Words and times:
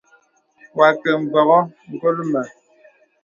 Wa 0.77 0.87
kə 1.01 1.09
mbɔŋɔ̀ 1.21 1.61
ngɔl 1.91 2.17
mə. 2.31 2.41